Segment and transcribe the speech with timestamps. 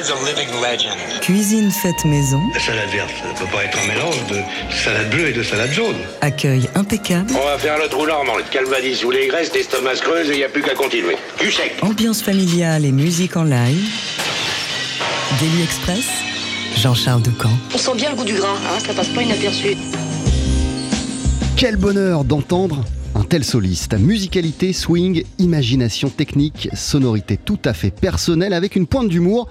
[0.00, 0.96] is a living legend.
[1.20, 2.40] Cuisine faite maison.
[2.54, 4.40] La salade verte, ça ne peut pas être un mélange de
[4.74, 5.96] salade bleue et de salade jaune.
[6.22, 7.30] Accueil impeccable.
[7.34, 10.32] On va faire le trou normand, le calvadis ou les graisses, l'estomac se creuse et
[10.32, 11.16] il n'y a plus qu'à continuer.
[11.38, 11.76] Du sec.
[11.82, 13.90] Ambiance familiale et musique en live.
[15.38, 16.06] Daily Express.
[16.76, 17.50] Jean-Charles Ducamp.
[17.74, 19.76] On sent bien le goût du gras, hein, ça passe pas inaperçu.
[21.56, 23.98] Quel bonheur d'entendre un tel soliste.
[23.98, 29.48] Musicalité, swing, imagination technique, sonorité tout à fait personnelle avec une pointe d'humour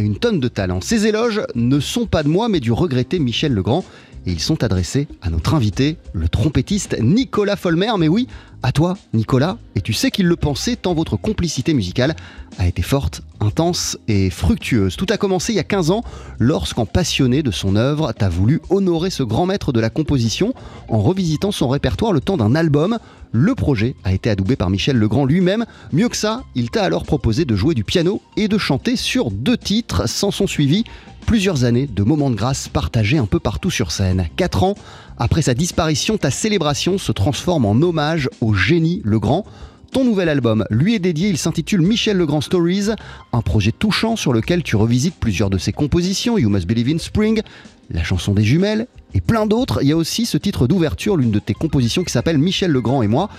[0.00, 0.80] une tonne de talent.
[0.80, 3.84] Ces éloges ne sont pas de moi mais du regretté Michel Legrand
[4.26, 7.92] et ils sont adressés à notre invité, le trompettiste Nicolas Folmer.
[7.98, 8.26] Mais oui,
[8.62, 12.14] à toi, Nicolas, et tu sais qu'il le pensait tant votre complicité musicale
[12.58, 14.96] a été forte, intense et fructueuse.
[14.96, 16.04] Tout a commencé il y a 15 ans,
[16.38, 20.52] lorsqu'en passionné de son œuvre, t'as voulu honorer ce grand maître de la composition
[20.88, 22.98] en revisitant son répertoire le temps d'un album.
[23.32, 25.64] Le projet a été adoubé par Michel Legrand lui-même.
[25.92, 29.30] Mieux que ça, il t'a alors proposé de jouer du piano et de chanter sur
[29.30, 30.84] deux titres sans son suivi
[31.26, 34.28] plusieurs années de moments de grâce partagés un peu partout sur scène.
[34.34, 34.74] Quatre ans
[35.16, 39.44] après sa disparition, ta célébration se transforme en hommage au génie Legrand.
[39.92, 42.90] Ton nouvel album lui est dédié, il s'intitule Michel Legrand Stories,
[43.32, 46.98] un projet touchant sur lequel tu revisites plusieurs de ses compositions, You Must Believe in
[46.98, 47.42] Spring,
[47.90, 49.80] la chanson des jumelles et plein d'autres.
[49.82, 53.02] Il y a aussi ce titre d'ouverture, l'une de tes compositions qui s'appelle Michel Legrand
[53.02, 53.30] et moi.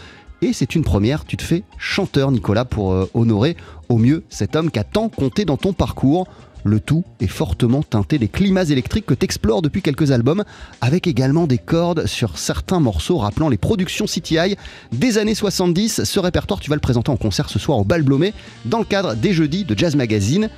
[0.42, 3.56] Et c'est une première, tu te fais chanteur Nicolas pour euh, honorer
[3.90, 6.28] au mieux cet homme qui a tant compté dans ton parcours.
[6.64, 10.44] Le tout est fortement teinté des climats électriques que t'explores depuis quelques albums,
[10.80, 14.56] avec également des cordes sur certains morceaux rappelant les productions CTI
[14.92, 16.04] des années 70.
[16.04, 18.34] Ce répertoire, tu vas le présenter en concert ce soir au Bal Blomé,
[18.66, 20.50] dans le cadre des jeudis de Jazz Magazine.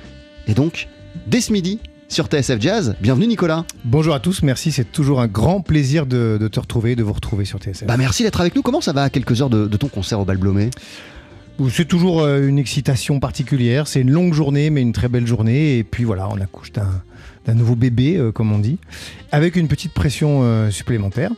[0.46, 0.88] Et donc,
[1.26, 1.80] dès ce midi,
[2.14, 2.94] sur TSF Jazz.
[3.00, 3.64] Bienvenue Nicolas.
[3.84, 7.12] Bonjour à tous, merci, c'est toujours un grand plaisir de, de te retrouver, de vous
[7.12, 7.88] retrouver sur TSF.
[7.88, 8.62] Bah merci d'être avec nous.
[8.62, 10.70] Comment ça va à quelques heures de, de ton concert au Bal Blomé?
[11.70, 13.88] C'est toujours euh, une excitation particulière.
[13.88, 15.78] C'est une longue journée, mais une très belle journée.
[15.78, 17.02] Et puis voilà, on accouche d'un
[17.52, 18.78] nouveau bébé, euh, comme on dit,
[19.32, 21.30] avec une petite pression euh, supplémentaire.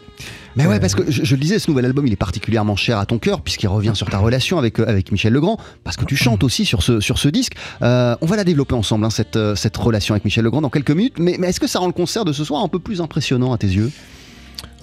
[0.54, 2.98] Mais ouais, parce que je, je, le disais, ce nouvel album, il est particulièrement cher
[2.98, 6.16] à ton cœur, puisqu'il revient sur ta relation avec, avec Michel Legrand, parce que tu
[6.16, 7.54] chantes aussi sur ce, sur ce disque.
[7.80, 11.18] on va la développer ensemble, hein, cette, cette relation avec Michel Legrand, dans quelques minutes.
[11.18, 13.52] Mais, mais est-ce que ça rend le concert de ce soir un peu plus impressionnant
[13.52, 13.90] à tes yeux?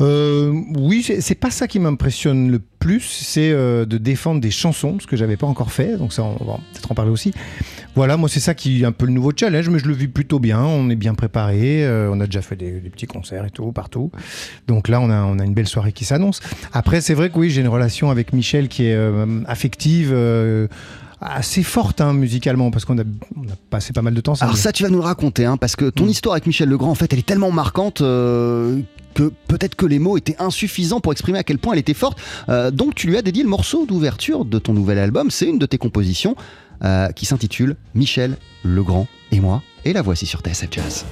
[0.02, 4.98] Euh, oui, c'est pas ça qui m'impressionne le plus, c'est euh, de défendre des chansons,
[5.00, 7.32] ce que j'avais pas encore fait, donc ça on va peut-être en parler aussi.
[7.96, 10.08] Voilà, moi c'est ça qui est un peu le nouveau challenge, mais je le vis
[10.08, 13.52] plutôt bien, on est bien préparé, euh, on a déjà fait des, petits concerts et
[13.52, 14.12] tout, partout.
[14.68, 16.42] Donc là on a, on a une belle soirée qui s'annonce.
[16.74, 18.98] Après c'est vrai que oui, j'ai une relation avec Michel qui est
[19.46, 20.14] affective
[21.24, 23.04] assez forte hein, musicalement parce qu'on a,
[23.36, 24.34] on a, passé pas mal de temps.
[24.42, 26.10] Alors ça, tu vas nous le raconter, hein, parce que ton mmh.
[26.10, 28.80] histoire avec Michel Legrand, en fait, elle est tellement marquante euh,
[29.14, 32.20] que peut-être que les mots étaient insuffisants pour exprimer à quel point elle était forte.
[32.50, 35.32] Euh, donc tu lui as dédié le morceau d'ouverture de ton nouvel album.
[35.32, 36.36] C'est une de tes compositions
[36.84, 39.62] euh, qui s'intitule Michel Legrand et moi.
[39.86, 41.06] Et la voici sur TSF Jazz.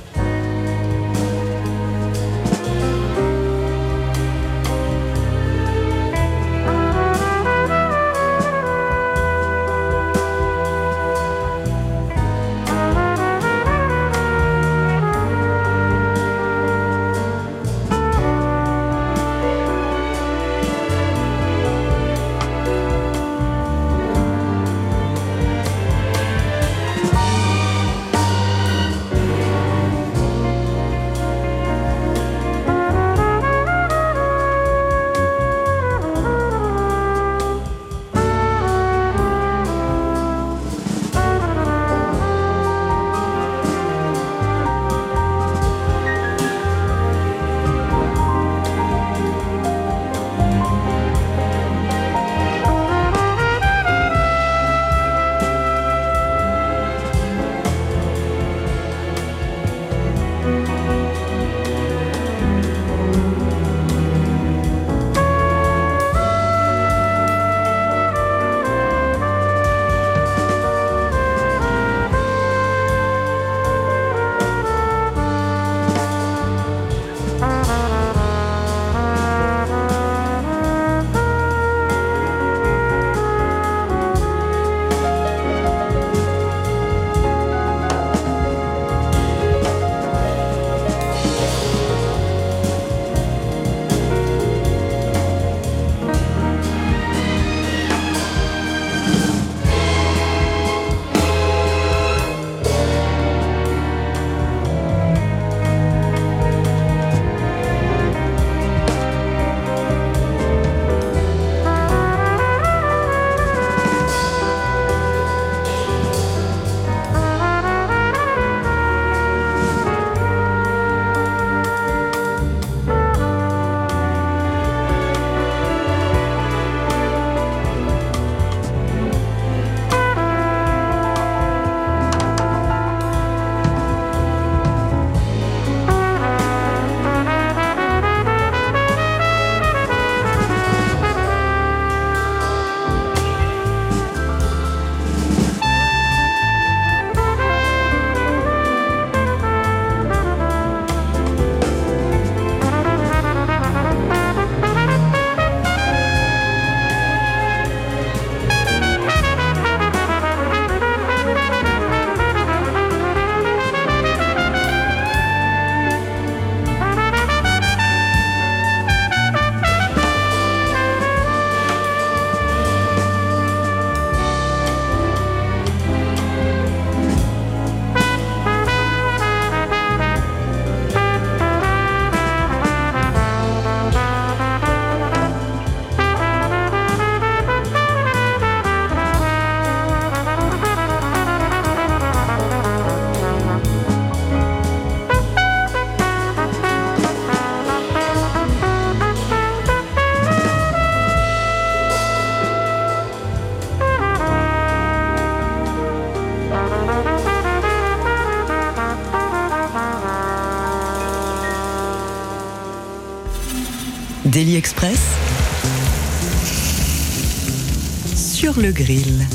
[218.16, 219.25] Sur le grill.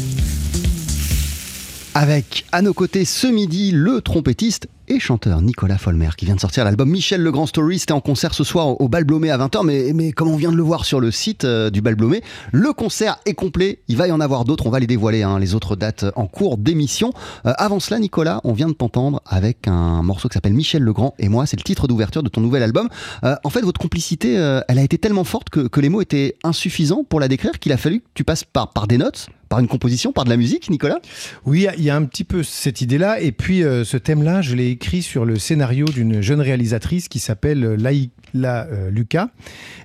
[1.94, 6.41] Avec à nos côtés ce midi le trompettiste et chanteur Nicolas Folmer qui vient de
[6.41, 7.79] sortir l'album Michel Le Grand Story.
[7.79, 10.53] C'était en concert ce soir au Bal Blomé à 20h, mais, mais comme on vient
[10.53, 12.23] de le voir sur le site euh, du Bal Blomé,
[12.53, 13.81] le concert est complet.
[13.88, 16.27] Il va y en avoir d'autres, on va les dévoiler, hein, les autres dates en
[16.27, 17.12] cours d'émission.
[17.47, 20.93] Euh, avant cela, Nicolas, on vient de t'entendre avec un morceau qui s'appelle Michel Le
[20.93, 22.88] Grand et moi, c'est le titre d'ouverture de ton nouvel album.
[23.25, 24.35] Euh, en fait, votre complicité,
[24.69, 27.73] elle a été tellement forte que, que les mots étaient insuffisants pour la décrire qu'il
[27.73, 30.37] a fallu que tu passes par, par des notes par une composition, par de la
[30.37, 30.99] musique, Nicolas?
[31.44, 33.21] Oui, il y a un petit peu cette idée-là.
[33.21, 37.61] Et puis, ce thème-là, je l'ai écrit sur le scénario d'une jeune réalisatrice qui s'appelle
[37.76, 39.31] Laïla euh, Lucas.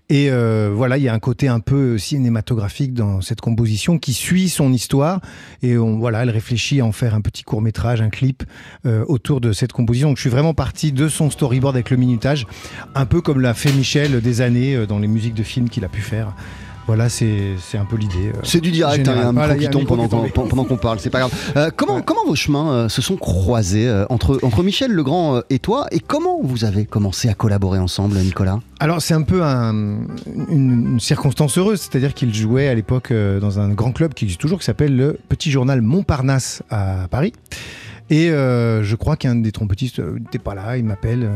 [0.09, 4.11] Et euh, voilà, il y a un côté un peu cinématographique dans cette composition qui
[4.11, 5.21] suit son histoire.
[5.63, 8.43] Et on, voilà, elle réfléchit à en faire un petit court métrage, un clip
[8.85, 10.09] euh, autour de cette composition.
[10.09, 12.45] Donc je suis vraiment parti de son storyboard avec le minutage,
[12.93, 15.89] un peu comme l'a fait Michel des années dans les musiques de films qu'il a
[15.89, 16.35] pu faire.
[16.87, 18.29] Voilà, c'est un peu l'idée.
[18.29, 21.19] Euh, c'est du direct, hein, un voilà, qui tombe pendant, pendant qu'on parle, c'est pas
[21.19, 21.53] grave.
[21.55, 25.87] Euh, comment, comment vos chemins euh, se sont croisés entre, entre Michel Legrand et toi
[25.91, 28.59] Et comment vous avez commencé à collaborer ensemble, Nicolas?
[28.79, 30.07] Alors, c'est un peu une,
[30.49, 34.59] une, circonstance heureuse, c'est-à-dire qu'il jouait à l'époque dans un grand club qui existe toujours,
[34.59, 37.33] qui s'appelle le Petit Journal Montparnasse à Paris.
[38.09, 41.29] Et je crois qu'un des trompettistes n'était pas là, il m'appelle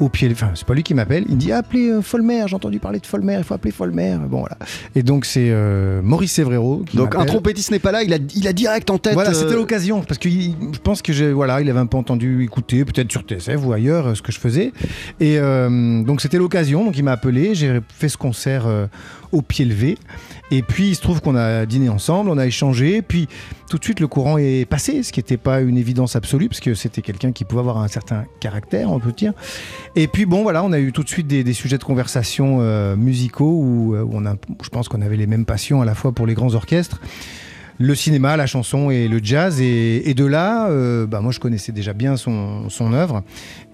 [0.00, 0.28] au pied.
[0.32, 1.24] Enfin, c'est pas lui qui m'appelle.
[1.28, 2.44] Il dit appelez euh, Folmer.
[2.46, 3.36] J'ai entendu parler de Folmer.
[3.38, 4.16] Il faut appeler Folmer.
[4.28, 4.56] Bon voilà.
[4.94, 6.84] Et donc c'est euh, Maurice Sévréro.
[6.94, 8.02] donc un trompettiste n'est pas là.
[8.02, 9.14] Il a, il a direct en tête.
[9.14, 11.96] Voilà, c'était euh, l'occasion parce que je pense que j'ai, voilà, il avait un peu
[11.96, 14.72] entendu écouter, peut-être sur TSF ou ailleurs, ce que je faisais.
[15.20, 16.84] Et donc c'était l'occasion.
[16.84, 17.54] Donc il m'a appelé.
[17.54, 18.66] J'ai fait ce concert
[19.32, 19.98] au pied levé.
[20.50, 23.28] Et puis il se trouve qu'on a dîné ensemble, on a échangé, puis
[23.68, 26.60] tout de suite le courant est passé, ce qui n'était pas une évidence absolue, parce
[26.60, 29.32] que c'était quelqu'un qui pouvait avoir un certain caractère, on peut dire.
[29.94, 32.96] Et puis bon, voilà, on a eu tout de suite des, sujets de conversation euh,
[32.96, 35.94] musicaux où, euh, où, on a, je pense qu'on avait les mêmes passions à la
[35.94, 37.00] fois pour les grands orchestres
[37.78, 39.60] le cinéma, la chanson et le jazz.
[39.60, 43.22] Et, de là, euh, bah, moi, je connaissais déjà bien son, son œuvre.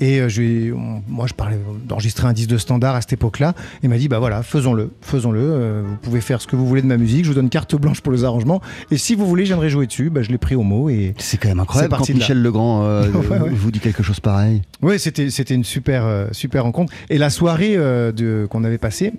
[0.00, 0.73] Et euh, je,
[1.08, 3.54] moi, je parlais d'enregistrer un disque de standard à cette époque-là.
[3.82, 5.40] Il m'a dit, bah voilà, faisons-le, faisons-le.
[5.40, 7.25] Euh, vous pouvez faire ce que vous voulez de ma musique.
[7.25, 8.61] Je vous donne carte blanche pour les arrangements.
[8.90, 10.11] Et si vous voulez, j'aimerais jouer dessus.
[10.11, 10.90] Bah, je l'ai pris au mot.
[10.90, 13.00] Et c'est quand même incroyable quand Michel Legrand
[13.52, 14.62] vous dit quelque chose pareil.
[14.82, 16.92] Oui, c'était, c'était une super, super rencontre.
[17.08, 19.14] Et la soirée de, qu'on avait passée,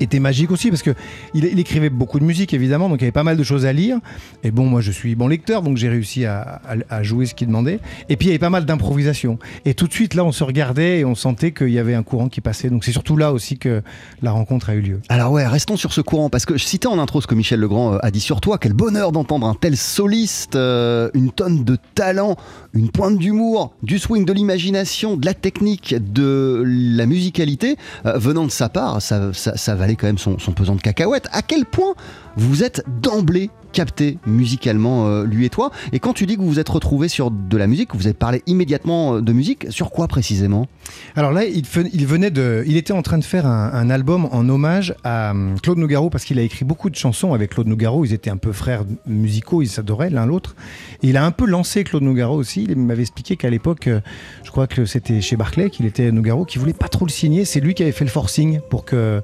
[0.00, 0.94] était magique aussi parce que
[1.34, 3.72] il, écrivait beaucoup de musique évidemment, donc il y avait pas mal de choses à
[3.72, 3.98] lire.
[4.42, 6.60] Et bon, moi je suis bon lecteur, donc j'ai réussi à,
[7.02, 7.80] jouer ce qu'il demandait.
[8.08, 9.38] Et puis il y avait pas mal d'improvisation.
[9.64, 12.02] Et tout de suite là, on se regardait et on sentait qu'il y avait un
[12.02, 12.70] courant qui passait.
[12.70, 13.82] Donc c'est surtout là aussi que
[14.22, 15.00] la rencontre a eu lieu.
[15.08, 17.60] Alors ouais, restons sur ce courant parce que je citais en intro ce que Michel
[17.60, 18.58] Legrand euh, a dit sur toi.
[18.58, 22.36] Quel bonheur d'entendre un tel soliste, euh, une tonne de talent,
[22.74, 27.76] une pointe d'humour, du swing, de l'imagination, de la technique, de la musicalité
[28.06, 29.02] euh, venant de sa part.
[29.02, 31.28] Ça, ça, ça valait quand même son, pesant de cacahuètes.
[31.32, 31.94] À quel point
[32.36, 35.70] vous êtes d'emblée capté musicalement, euh, lui et toi?
[35.92, 38.14] Et quand tu dis que vous vous êtes retrouvé sur de la musique, vous avez
[38.14, 40.66] parlé immédiatement euh, de musique, sur quoi précisément?
[41.14, 44.94] Alors là, il, venait de, il était en train de faire un, album en hommage
[45.04, 48.04] à hum, Claude Nougaro parce qu'il a écrit beaucoup de chansons avec Claude Nougaro.
[48.04, 50.54] Ils étaient un peu frères musicaux, ils s'adoraient l'un l'autre.
[51.02, 52.66] Il a un peu lancé Claude Nougaro aussi.
[52.68, 54.00] Il m'avait expliqué qu'à l'époque, euh,
[54.44, 57.44] je crois que c'était chez Barclay qu'il était Nougaro, qui voulait pas trop le signer.
[57.44, 59.22] C'est lui qui avait fait le forcing pour que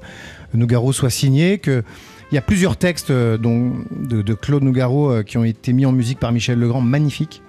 [0.53, 1.83] Nougaro soit signé, que
[2.31, 5.91] il y a plusieurs textes euh, de, Claude Nougaro euh, qui ont été mis en
[5.91, 7.41] musique par Michel Legrand, magnifiques.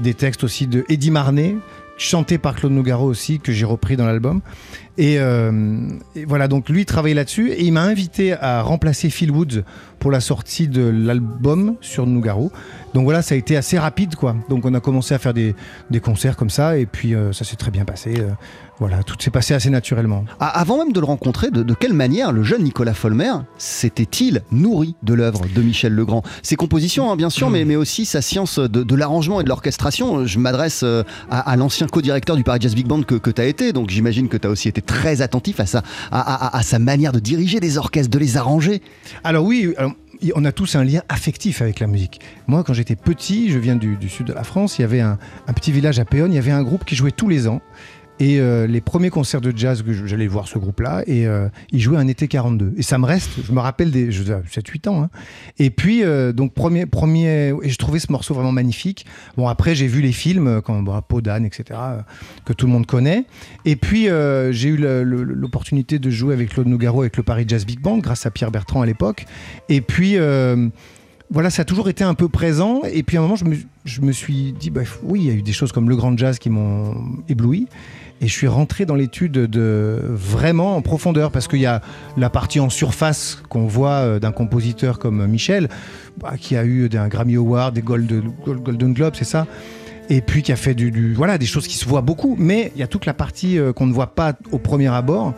[0.00, 1.54] Des textes aussi de Eddie Marnet,
[1.98, 4.40] chantés par Claude Nougaro aussi, que j'ai repris dans l'album.
[4.98, 9.64] Euh, et, voilà, donc lui travaillait là-dessus et il m'a invité à remplacer Phil Woods
[9.98, 12.50] pour la sortie de l'album sur Nougaro.
[12.94, 14.34] Donc voilà, ça a été assez rapide quoi.
[14.48, 15.54] Donc on a commencé à faire des,
[16.02, 18.14] concerts comme ça et puis ça s'est très bien passé.
[18.82, 20.24] Voilà, tout s'est passé assez naturellement.
[20.40, 24.96] Ah, avant même de le rencontrer, de, quelle manière le jeune Nicolas Folmer s'était-il nourri
[25.04, 26.24] de l'œuvre de Michel Legrand?
[26.42, 30.26] Ses compositions, hein, bien sûr, mais, mais aussi sa science de, l'arrangement et de l'orchestration.
[30.26, 33.44] Je m'adresse euh, à, l'ancien co-directeur du Paris Jazz Big Band que, que tu as
[33.44, 37.12] été, donc j'imagine que tu as aussi été très attentif à sa, à, sa manière
[37.12, 38.82] de diriger des orchestres, de les arranger.
[39.22, 39.72] Alors oui,
[40.34, 42.20] on a tous un lien affectif avec la musique.
[42.48, 45.20] Moi, quand j'étais petit, je viens du, sud de la France, il y avait un,
[45.46, 47.60] un, petit village à Péonne, il y avait un groupe qui jouait tous les ans.
[48.20, 51.80] Et euh, les premiers concerts de jazz que j'allais voir ce groupe-là, et euh, ils
[51.80, 52.74] jouaient un été 42.
[52.76, 55.02] Et ça me reste, je me rappelle des 7-8 ans.
[55.02, 55.10] Hein.
[55.58, 59.06] Et puis, euh, donc, premier, premier, et je trouvais ce morceau vraiment magnifique.
[59.36, 61.80] Bon, après, j'ai vu les films, comme bon, Peau etc.,
[62.44, 63.24] que tout le monde connaît.
[63.64, 64.08] Et puis,
[64.50, 68.26] j'ai eu l'opportunité de jouer avec Claude Nougaro avec le Paris Jazz Big Band, grâce
[68.26, 69.24] à Pierre Bertrand à l'époque.
[69.68, 70.16] Et puis,
[71.32, 72.82] voilà, ça a toujours été un peu présent.
[72.84, 75.30] Et puis à un moment, je me, je me suis dit, bah, oui, il y
[75.30, 76.94] a eu des choses comme le grand jazz qui m'ont
[77.28, 77.68] ébloui.
[78.20, 81.80] Et je suis rentré dans l'étude de vraiment en profondeur parce qu'il y a
[82.16, 85.68] la partie en surface qu'on voit euh, d'un compositeur comme Michel,
[86.20, 89.46] bah, qui a eu un Grammy Award, des Gold, Golden Globes, c'est ça
[90.10, 92.80] et puis qui a fait du, voilà des choses qui se voient beaucoup mais il
[92.80, 95.32] y a toute la partie euh, qu'on ne voit pas au premier abord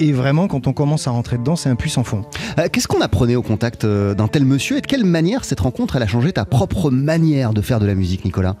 [0.00, 2.24] et vraiment, quand on commence à rentrer dedans, c'est un puissant fond.
[2.58, 5.60] Euh, Qu'est-ce qu'on apprenait au contact euh, d'un tel monsieur et de quelle manière cette
[5.60, 8.56] rencontre elle a changé ta propre manière de faire de la musique, Nicolas?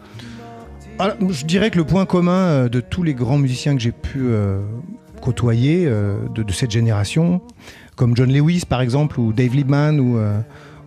[1.00, 3.90] Alors, Je dirais que le point commun euh, de tous les grands musiciens que j'ai
[3.90, 4.60] pu euh,
[5.22, 7.40] côtoyer euh, de, de, cette génération,
[7.96, 10.18] comme John Lewis par exemple, ou Dave Liebman, ou,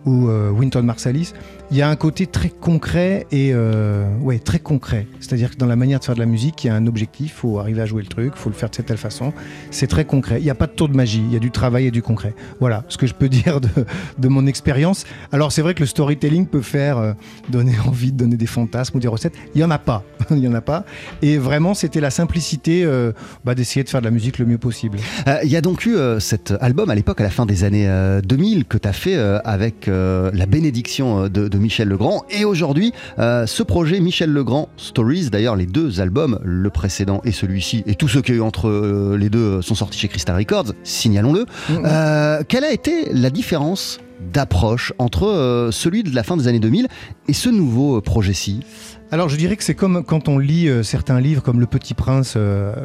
[0.06, 1.32] ou Wynton Marsalis,
[1.70, 5.06] il y a un côté très concret et euh, ouais, très concret.
[5.20, 7.32] C'est-à-dire que dans la manière de faire de la musique, il y a un objectif,
[7.34, 9.32] il faut arriver à jouer le truc, il faut le faire de cette telle façon.
[9.70, 10.40] C'est très concret.
[10.40, 12.02] Il n'y a pas de tour de magie, il y a du travail et du
[12.02, 12.34] concret.
[12.60, 15.04] Voilà ce que je peux dire de, mon expérience.
[15.32, 17.12] Alors c'est vrai que le storytelling peut faire euh,
[17.48, 19.34] donner envie de donner des fantasmes ou des recettes.
[19.54, 20.04] Il n'y en a pas.
[20.30, 20.84] il n'y en a pas.
[21.22, 23.12] Et vraiment, c'était la simplicité euh,
[23.44, 24.98] bah, d'essayer de faire de la musique le mieux possible.
[25.42, 28.20] Il y a donc eu cet album à l'époque, à la fin des années euh,
[28.20, 32.24] 2000, que tu as fait avec la bénédiction de, de Michel Legrand.
[32.30, 37.32] Et aujourd'hui, euh, ce projet Michel Legrand Stories, d'ailleurs les deux albums, le précédent et
[37.32, 40.08] celui-ci, et tous ceux qu'il y a eu entre euh, les deux sont sortis chez
[40.08, 41.46] Crystal Records, signalons-le.
[41.70, 46.60] Euh, quelle a été la différence d'approche entre euh, celui de la fin des années
[46.60, 46.88] 2000
[47.28, 48.60] et ce nouveau euh, projet-ci
[49.10, 51.94] Alors je dirais que c'est comme quand on lit euh, certains livres comme Le Petit
[51.94, 52.36] Prince,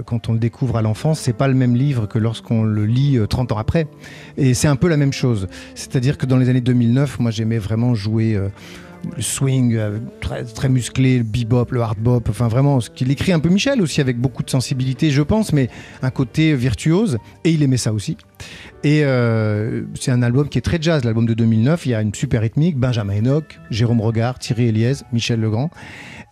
[0.05, 3.17] quand on le découvre à l'enfance, c'est pas le même livre que lorsqu'on le lit
[3.17, 3.88] euh, 30 ans après.
[4.38, 5.48] Et c'est un peu la même chose.
[5.75, 8.39] C'est-à-dire que dans les années 2009, moi j'aimais vraiment jouer
[9.15, 13.12] le swing euh, très, très musclé, le bebop, le hard bop, enfin vraiment ce qu'il
[13.12, 15.70] écrit un peu Michel aussi avec beaucoup de sensibilité je pense, mais
[16.01, 18.18] un côté virtuose et il aimait ça aussi.
[18.84, 21.86] Et euh, c'est un album qui est très jazz, l'album de 2009.
[21.86, 25.70] Il y a une super rythmique, Benjamin Enoch, Jérôme Regard, Thierry Eliès, Michel Legrand.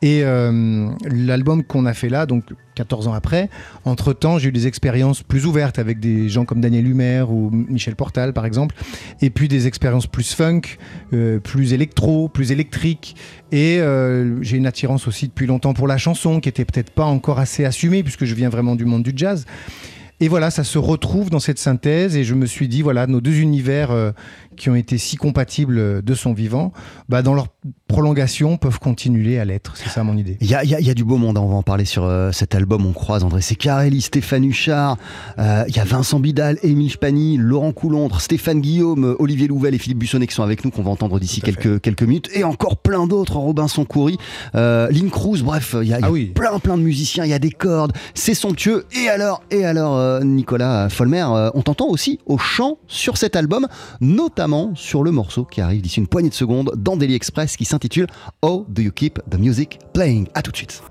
[0.01, 2.43] Et euh, l'album qu'on a fait là, donc
[2.77, 3.49] 14 ans après,
[3.85, 7.95] entre-temps, j'ai eu des expériences plus ouvertes avec des gens comme Daniel Humer ou Michel
[7.95, 8.75] Portal, par exemple.
[9.21, 10.61] Et puis des expériences plus funk,
[11.13, 13.15] euh, plus électro, plus électrique.
[13.51, 17.05] Et euh, j'ai une attirance aussi depuis longtemps pour la chanson, qui était peut-être pas
[17.05, 19.45] encore assez assumée, puisque je viens vraiment du monde du jazz.
[20.19, 23.21] Et voilà, ça se retrouve dans cette synthèse et je me suis dit, voilà, nos
[23.21, 24.11] deux univers euh,
[24.57, 26.73] qui ont été si compatibles euh, de son vivant,
[27.09, 27.47] bah, dans leur
[27.87, 29.73] prolongation peuvent continuer à l'être.
[29.77, 30.37] C'est ça mon idée.
[30.41, 31.55] Il y a, il y a- il y a du beau monde, hein, on va
[31.55, 32.85] en parler sur euh, cet album.
[32.85, 34.97] On croise André Secarelli, Stéphane Huchard,
[35.39, 39.77] euh, il y a Vincent Bidal, Émile Spani, Laurent Coulondre, Stéphane Guillaume, Olivier Louvel et
[39.77, 42.29] Philippe Bussonnet qui sont avec nous, qu'on va entendre d'ici quelques, quelques minutes.
[42.33, 44.17] Et encore plein d'autres, Robinson Coury,
[44.55, 46.25] euh, Lynn Cruz, bref, il y a, il y a Ah oui.
[46.33, 48.85] plein plein de musiciens, il y a des cordes, c'est somptueux.
[49.03, 53.67] Et alors, et alors Nicolas Folmer, on t'entend aussi au chant sur cet album,
[54.01, 57.65] notamment sur le morceau qui arrive d'ici une poignée de secondes dans Daily Express qui
[57.65, 58.07] s'intitule
[58.41, 60.27] How Do You Keep the Music Playing?
[60.33, 60.81] À tout de suite.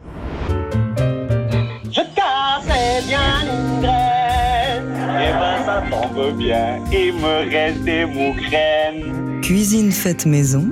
[1.84, 4.92] Je cassais bien une graine.
[5.18, 9.40] Et ben ça tombe bien, il me reste des mougraines.
[9.40, 10.70] Cuisine faite maison.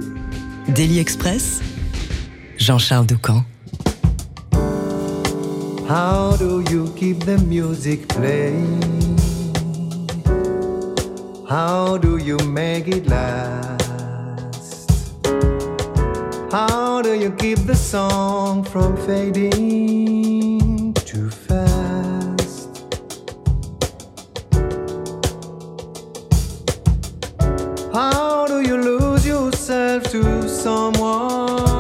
[0.68, 1.62] Daily Express.
[2.58, 3.44] Jean-Charles Doucan.
[5.88, 9.23] How do you keep the music playing?
[11.48, 14.90] How do you make it last?
[16.50, 22.70] How do you keep the song from fading too fast?
[27.92, 31.73] How do you lose yourself to someone?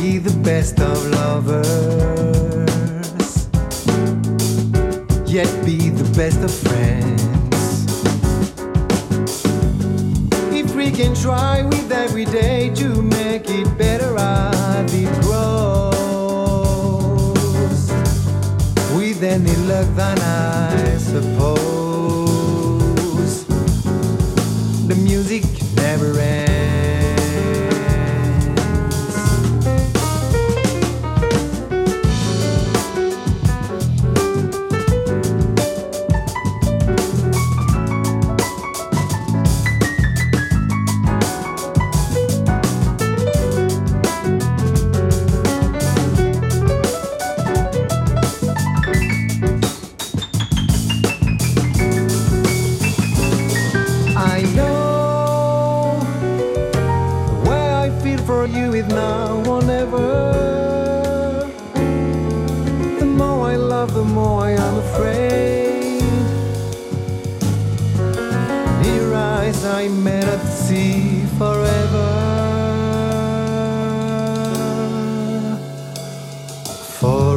[0.00, 1.66] Be the best of lovers,
[5.26, 7.86] yet be the best of friends.
[10.54, 15.90] If we can try with every day to make it better as it grows,
[18.96, 21.77] with any luck, then I suppose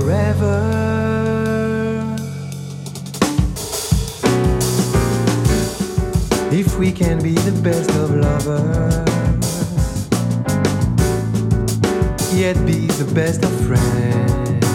[0.02, 0.58] Forever.
[6.52, 9.06] If we can be the best of lovers,
[12.34, 14.66] yet be the best of friends.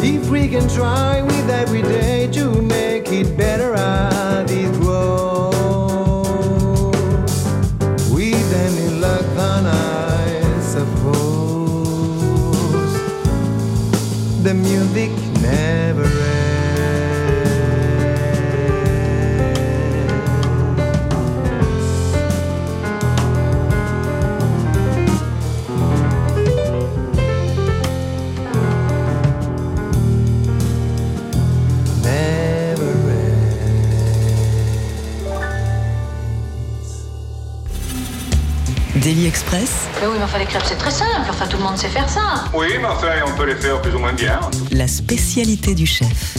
[0.00, 4.35] If we can try with every day to make it better as
[40.00, 41.28] Mais oui, mais enfin, les crêpes, c'est très simple.
[41.30, 42.44] Enfin, tout le monde sait faire ça.
[42.52, 44.38] Oui, mais enfin, on peut les faire plus ou moins bien.
[44.70, 46.36] la spécialité du chef.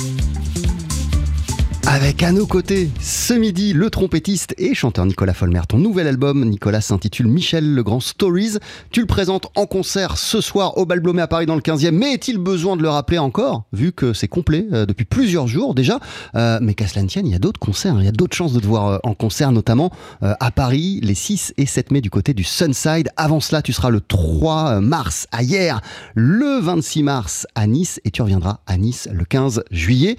[2.08, 5.60] Avec à nos côtés, ce midi, le trompettiste et chanteur Nicolas Folmer.
[5.68, 8.60] Ton nouvel album, Nicolas, s'intitule Michel le Grand Stories.
[8.92, 11.92] Tu le présentes en concert ce soir au Bal Blomet à Paris dans le 15e.
[11.92, 15.76] Mais est-il besoin de le rappeler encore, vu que c'est complet euh, depuis plusieurs jours
[15.76, 16.00] déjà
[16.36, 17.96] Euh, Mais qu'à cela ne tienne, il y a d'autres concerts.
[17.96, 18.00] hein.
[18.00, 19.92] Il y a d'autres chances de te voir euh, en concert, notamment
[20.22, 23.10] à Paris les 6 et 7 mai du côté du Sunside.
[23.18, 25.82] Avant cela, tu seras le 3 mars à hier,
[26.16, 30.16] le 26 mars à Nice et tu reviendras à Nice le 15 juillet.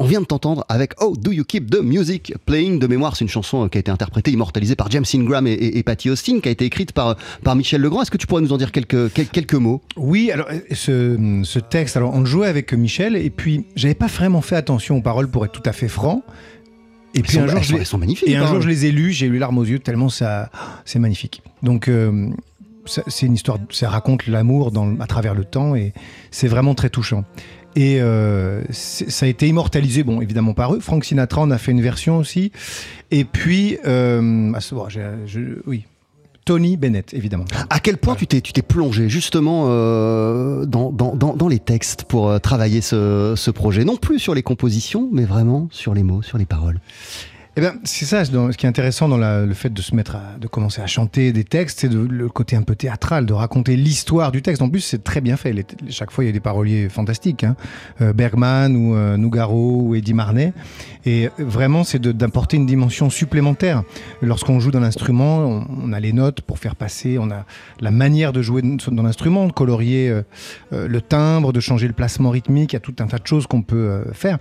[0.00, 3.16] On vient de t'entendre avec Oh You Keep the Music Playing de mémoire.
[3.16, 5.82] C'est une chanson euh, qui a été interprétée, immortalisée par James Ingram et, et, et
[5.82, 8.02] Patty Austin, qui a été écrite par, par Michel Legrand.
[8.02, 9.80] Est-ce que tu pourrais nous en dire quelques, quel- quelques mots?
[9.96, 13.94] Oui, alors euh, ce, ce texte, alors on le jouait avec Michel et puis j'avais
[13.94, 16.22] pas vraiment fait attention aux paroles pour être tout à fait franc.
[17.14, 18.68] Et puis sont- un jour, elles je sont- les- sont magnifiques, Et un jour, je
[18.68, 20.50] les ai lues, j'ai eu les larmes aux yeux tellement ça,
[20.84, 21.42] c'est magnifique.
[21.62, 22.28] Donc euh,
[22.86, 25.92] c'est une histoire, ça raconte l'amour à travers le temps et
[26.30, 27.24] c'est vraiment très touchant.
[27.76, 30.80] Et euh, ça a été immortalisé, bon, évidemment par eux.
[30.80, 32.50] Frank Sinatra en a fait une version aussi.
[33.10, 35.84] Et puis, euh, ah, bon, je- oui,
[36.44, 37.44] Tony Bennett, évidemment.
[37.68, 41.60] À quel point tu t'es tu t'es plongé justement euh, dans, dans, dans, dans les
[41.60, 43.84] textes pour travailler ce, ce projet?
[43.84, 46.80] Non plus sur les compositions, mais vraiment sur les mots, sur les paroles.
[47.56, 50.38] Eh ben, c'est ça, ce qui est intéressant dans le fait de se mettre à,
[50.38, 54.30] de commencer à chanter des textes, c'est le côté un peu théâtral, de raconter l'histoire
[54.30, 54.62] du texte.
[54.62, 55.52] En plus, c'est très bien fait.
[55.88, 57.56] Chaque fois, il y a des paroliers fantastiques, hein.
[58.02, 60.52] Euh, Bergman ou euh, Nougaro ou Eddie Marnet.
[61.04, 63.82] Et vraiment, c'est d'apporter une dimension supplémentaire.
[64.22, 67.46] Lorsqu'on joue dans l'instrument, on, a les notes pour faire passer, on a
[67.80, 70.22] la manière de jouer dans l'instrument, de colorier euh,
[70.72, 72.74] euh, le timbre, de changer le placement rythmique.
[72.74, 74.38] Il y a tout un tas de choses qu'on peut faire.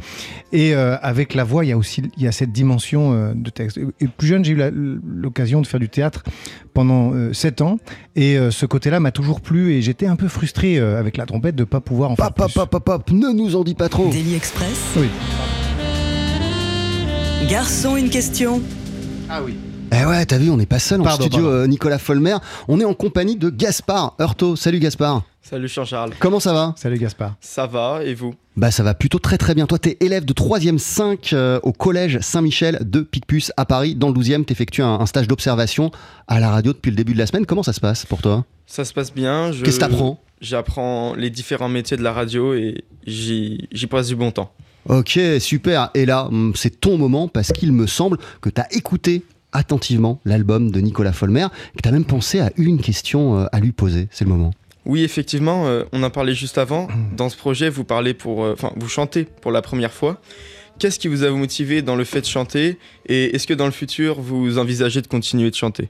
[0.52, 3.50] Et avec la voix, il y a aussi il y a cette dimension euh, de
[3.50, 3.78] texte.
[3.78, 6.24] Et, et plus jeune, j'ai eu l'occasion de faire du théâtre
[6.74, 7.78] pendant euh, sept ans.
[8.16, 9.74] Et euh, ce côté-là m'a toujours plu.
[9.74, 12.34] Et j'étais un peu frustré euh, avec la trompette de ne pas pouvoir en faire
[12.34, 12.54] plus.
[12.54, 14.10] pop, pop, pop, ne nous en dis pas trop.
[14.10, 14.96] Daily Express.
[14.98, 15.10] Oui.
[17.50, 18.62] Garçon, une question.
[19.30, 19.56] Ah oui.
[19.92, 21.48] Eh ouais, t'as vu, on n'est pas seul en studio, pardon.
[21.48, 22.36] euh, Nicolas Folmer.
[22.68, 24.56] On est en compagnie de Gaspard Heurtaud.
[24.56, 25.24] Salut Gaspard.
[25.42, 26.14] Salut Jean-Charles.
[26.20, 26.74] Comment ça va?
[26.78, 27.36] Salut Gaspard.
[27.42, 28.36] Ça va et vous?
[28.56, 29.66] Bah ça va plutôt très très bien.
[29.66, 33.96] Toi, t'es élève de 3e 5 euh, au collège Saint-Michel de Picpus à Paris.
[33.96, 35.92] Dans le 12e, t'effectues un, un stage d'observation
[36.28, 37.46] à la radio depuis le début de la semaine.
[37.48, 38.46] Comment ça se passe pour toi?
[38.68, 39.52] Ça se passe bien.
[39.52, 40.20] je- Qu'est-ce que t'apprends?
[40.42, 44.52] J'apprends les différents métiers de la radio et j'y j'y passe du bon temps.
[44.88, 45.90] Ok, super.
[45.96, 50.72] Et là, hum, c'est ton moment parce qu'il me semble que t'as écouté attentivement l'album
[50.72, 54.08] de Nicolas Folmer, que tu as même pensé à une question euh, à lui poser.
[54.12, 54.52] C'est le moment.
[54.86, 56.88] Oui, effectivement, euh, on en parlait juste avant.
[57.16, 60.22] Dans ce projet, vous parlez pour, euh, vous chantez pour la première fois.
[60.80, 62.80] Qu'est-ce qui vous a motivé dans le fait de chanter?
[63.06, 65.90] Et est-ce que dans le futur, vous envisagez de continuer de chanter?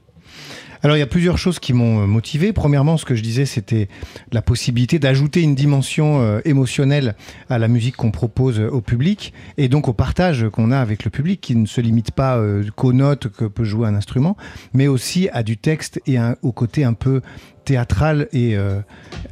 [0.82, 2.52] Alors il y a plusieurs choses qui m'ont euh, motivé.
[2.52, 3.88] Premièrement, ce que je disais, c'était
[4.32, 7.16] la possibilité d'ajouter une dimension euh, émotionnelle
[7.50, 11.04] à la musique qu'on propose euh, au public et donc au partage qu'on a avec
[11.04, 12.40] le public, qui ne se limite pas
[12.76, 14.36] qu'aux notes que peut jouer un instrument,
[14.72, 17.20] mais aussi à du texte et au côté un peu
[17.64, 18.56] théâtral et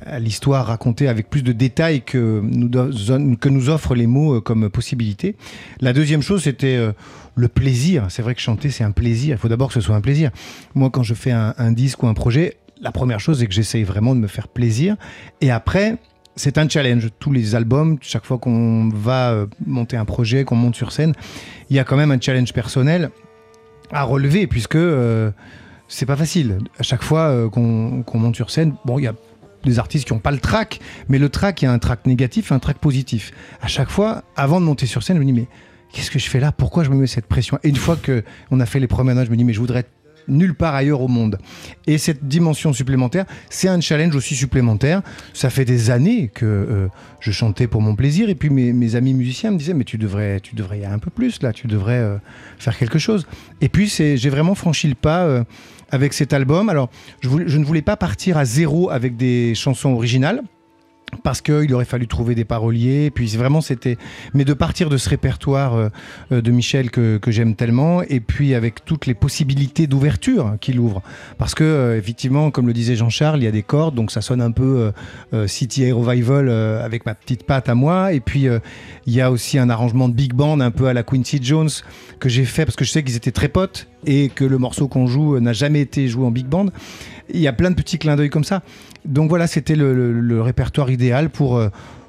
[0.05, 2.69] à l'histoire racontée avec plus de détails que nous,
[3.37, 5.37] que nous offrent les mots comme possibilité.
[5.81, 6.79] La deuxième chose, c'était
[7.39, 8.07] le plaisir.
[8.09, 9.37] C'est vrai que chanter, c'est un plaisir.
[9.37, 10.31] Il faut d'abord que ce soit un plaisir.
[10.75, 13.85] Moi, quand je fais un, disque ou un projet, la première chose, c'est que j'essaye
[13.85, 14.97] vraiment de me faire plaisir.
[15.41, 15.97] Et après,
[16.37, 17.09] c'est un challenge.
[17.19, 21.15] Tous les albums, chaque fois qu'on va euh, monter un projet, qu'on monte sur scène,
[21.71, 23.11] il y a quand même un challenge personnel
[23.91, 25.31] à relever, puisque euh,
[25.87, 26.59] c'est pas facile.
[26.79, 29.15] À chaque fois euh, qu'on monte sur scène, bon, il y a
[29.65, 32.07] des artistes qui n'ont pas le track, mais le track, il y a un track
[32.07, 33.33] négatif un track positif.
[33.61, 35.47] À chaque fois, avant de monter sur scène, je me dis, mais
[35.93, 36.53] qu'est-ce que je fais là?
[36.53, 37.59] Pourquoi je me mets cette pression?
[37.65, 39.61] Et une fois que on a fait les premières notes, je me dis, mais je
[39.61, 39.91] voudrais être
[40.29, 41.39] nulle part ailleurs au monde.
[41.87, 45.03] Et cette dimension supplémentaire, c'est un challenge aussi supplémentaire.
[45.33, 46.89] Ça fait des années que euh,
[47.21, 50.41] je chantais pour mon plaisir, et puis mes, amis musiciens me disaient, mais tu devrais,
[50.41, 52.17] tu devrais y aller un peu plus là, tu devrais euh,
[52.59, 53.27] faire quelque chose.
[53.61, 55.25] Et puis j'ai vraiment franchi le pas.
[55.25, 55.45] euh,
[55.91, 56.69] avec cet album.
[56.69, 56.91] Alors,
[57.23, 60.43] je ne voulais pas partir à zéro avec des chansons originales.
[61.23, 63.99] Parce qu'il aurait fallu trouver des paroliers, puis vraiment c'était.
[64.35, 65.89] Mais de partir de ce répertoire euh,
[66.33, 71.03] euh, de Michel que, j'aime tellement, et puis avec toutes les possibilités d'ouverture qu'il ouvre.
[71.39, 74.21] Parce que, euh, effectivement, comme le disait Jean-Charles, il y a des cordes, donc ça
[74.21, 74.93] sonne un peu
[75.47, 78.13] City Air Revival avec ma petite patte à moi.
[78.13, 78.47] Et puis,
[79.07, 81.71] il y a aussi un arrangement de big band un peu à la Quincy Jones
[82.21, 84.89] que j'ai fait parce que je sais qu'ils étaient très potes et que le morceau
[84.89, 86.67] qu'on joue n'a jamais été joué en big band.
[87.33, 88.63] Il y a plein de petits clins d'œil comme ça.
[89.05, 91.69] Donc voilà, c'était le, le- le répertoire idéal pour, euh,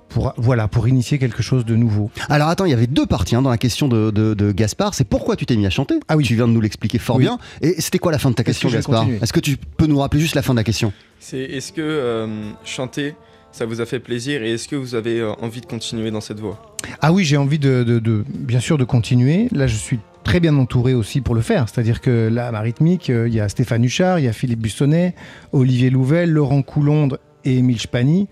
[0.10, 2.10] pour, voilà, pour initier quelque chose de nouveau.
[2.30, 4.94] Alors attends, il y avait deux parties hein, dans la question de, de- de Gaspard.
[4.94, 5.96] C'est pourquoi tu t'es mis à chanter?
[6.08, 6.24] Ah oui.
[6.24, 7.24] Tu viens de nous l'expliquer fort Oui.
[7.24, 7.38] bien.
[7.62, 9.06] Et c'était quoi la fin de ta question, Gaspard?
[9.22, 10.94] Est-ce que tu peux nous rappeler juste la fin de la question?
[11.20, 13.16] C'est est-ce que euh, chanter,
[13.52, 16.22] ça vous a fait plaisir et est-ce que vous avez euh, envie de continuer dans
[16.22, 16.76] cette voie?
[17.02, 19.48] Ah oui, j'ai envie de, bien sûr de continuer.
[19.52, 21.68] Là, je suis très bien entouré aussi pour le faire.
[21.70, 24.34] C'est-à-dire que là, à ma rythmique, euh, il y a Stéphane Huchard, il y a
[24.34, 25.16] Philippe Bussonnet,
[25.52, 28.28] Olivier Louvel, Laurent Coulondre et Émile Spani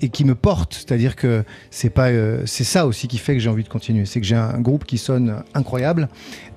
[0.00, 0.74] et qui me portent.
[0.74, 4.06] C'est-à-dire que c'est pas, euh, c'est ça aussi qui fait que j'ai envie de continuer.
[4.06, 6.08] C'est que j'ai un groupe qui sonne incroyable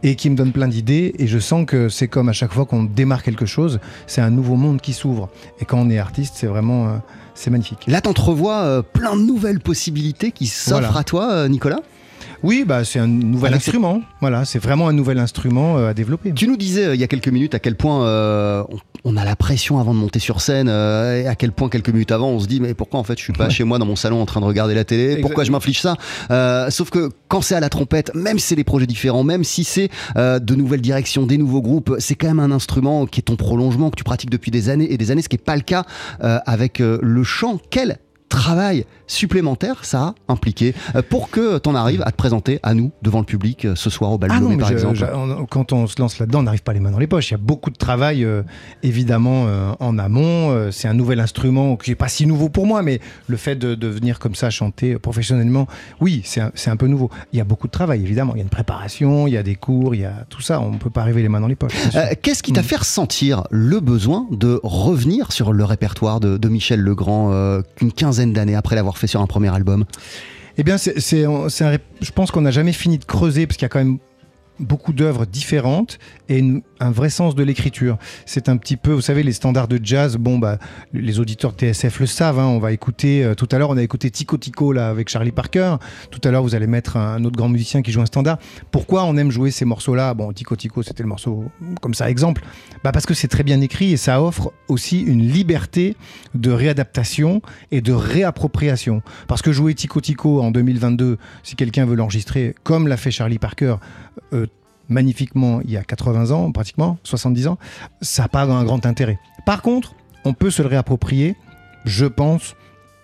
[0.04, 1.14] et qui me donne plein d'idées.
[1.20, 4.30] Et je sens que c'est comme à chaque fois qu'on démarre quelque chose, c'est un
[4.32, 5.30] nouveau monde qui s'ouvre.
[5.60, 6.92] Et quand on est artiste, c'est vraiment, euh,
[7.34, 7.86] c'est magnifique.
[7.88, 10.98] Là, t'entrevois euh, plein de nouvelles possibilités qui s'offrent Voilà.
[11.00, 11.80] à toi, Nicolas?
[12.44, 14.02] Oui, bah, c'est un nouvel instrument.
[14.20, 16.34] Voilà, c'est vraiment un nouvel instrument euh, à développer.
[16.34, 19.18] Tu nous disais euh, il y a quelques minutes à quel point euh, on, on
[19.18, 22.30] a la pression avant de monter sur scène et à quel point quelques minutes avant
[22.30, 23.50] on se dit mais pourquoi en fait je suis pas Ouais.
[23.50, 25.18] chez moi dans mon salon en train de regarder la télé?
[25.22, 25.96] Pourquoi je m'inflige ça?
[26.70, 29.64] Sauf que quand c'est à la trompette même si c'est des projets différents même si
[29.64, 33.36] c'est de nouvelles directions des nouveaux groupes c'est quand même un instrument qui est ton
[33.38, 35.62] prolongement que tu pratiques depuis des années et des années ce qui n'est pas le
[35.64, 35.84] cas
[36.20, 37.98] avec le chant quel
[38.30, 42.92] travail supplémentaire ça a impliqué euh, pour que t'en arrives à te présenter à nous
[43.02, 45.46] devant le public euh, ce soir au bal Ah non, par je- exemple je- on-
[45.46, 47.30] quand on se lance là-dedans, on n'arrive pas les mains dans les poches.
[47.30, 48.44] Il y a beaucoup de travail, euh,
[48.84, 50.70] évidemment, euh, en amont.
[50.72, 53.76] C'est un nouvel instrument qui n'est pas si nouveau pour moi, mais le fait de,
[53.76, 55.68] de venir comme ça chanter professionnellement,
[56.00, 57.10] oui, c'est un, un peu nouveau.
[57.34, 58.34] Il y a beaucoup de travail, évidemment.
[58.36, 60.60] Il y a une préparation, il y a des cours, il y a tout ça.
[60.62, 61.74] On ne peut pas arriver les mains dans les poches.
[61.96, 62.66] Euh, Qu'est-ce qui t'a Mm.
[62.66, 67.32] fait ressentir le besoin de revenir sur le répertoire de, de Michel Legrand
[67.82, 69.86] une quinzaine d'années après l'avoir sur un premier album.
[70.58, 73.70] Eh bien, c'est, je pense qu'on n'a jamais fini de creuser parce qu'il y a
[73.70, 74.00] quand même
[74.62, 76.44] beaucoup d'œuvres différentes et
[76.80, 77.98] un vrai sens de l'écriture.
[78.26, 80.18] C'est un petit peu, vous savez, les standards de jazz.
[80.18, 80.58] Bon, bah,
[80.94, 82.40] les auditeurs de TSF le savent.
[82.40, 85.10] hein, on va écouter euh, tout à l'heure, on a écouté Tico Tico là avec
[85.10, 85.76] Charlie Parker.
[86.10, 88.38] Tout à l'heure, vous allez mettre un, un autre grand musicien qui joue un standard.
[88.72, 90.14] Pourquoi on aime jouer ces morceaux-là?
[90.14, 91.46] Bon, Tico Tico, c'était le morceau
[91.82, 92.44] comme ça exemple.
[92.84, 95.96] Bah parce que c'est très bien écrit et ça offre aussi une liberté
[96.36, 99.02] de réadaptation et de réappropriation.
[99.28, 103.40] Parce que jouer Tico Tico en 2022, si quelqu'un veut l'enregistrer, comme l'a fait Charlie
[103.40, 103.76] Parker,
[104.34, 104.46] euh,
[104.92, 107.58] magnifiquement il y a 80 ans, pratiquement 70 ans,
[108.02, 109.20] ça n'a pas un grand intérêt.
[109.46, 111.36] Par contre, on peut se le réapproprier,
[111.86, 112.56] je pense,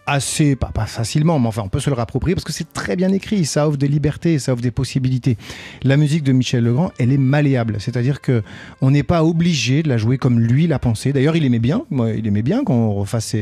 [0.07, 2.95] assez, pas, pas facilement, mais enfin on peut se le rapproprier parce que c'est très
[2.95, 5.37] bien écrit, ça offre des libertés, ça offre des possibilités.
[5.83, 8.41] La musique de Michel Legrand, elle est malléable, c'est-à-dire que
[8.81, 11.11] on n'est pas obligé de la jouer comme lui l'a pensé.
[11.13, 13.35] D'ailleurs, il aimait bien, moi, il aimait bien qu'on refasse,